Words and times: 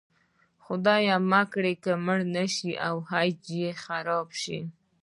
خدای 0.63 1.03
مه 1.29 1.41
کړه 1.51 1.95
مړه 2.05 2.25
نه 2.35 2.45
شي 2.53 2.71
او 2.87 2.95
حج 3.09 3.41
مې 3.57 3.71
خراب 3.83 4.27
شي. 4.41 4.59